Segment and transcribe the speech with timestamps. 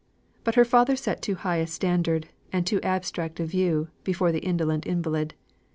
[0.43, 4.39] But her father set too high a standard, and too abstract a view, before the
[4.39, 5.35] indolent invalid.